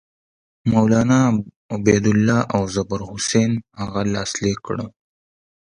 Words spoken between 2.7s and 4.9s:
ظفرحسن هغه لاسلیک کړه.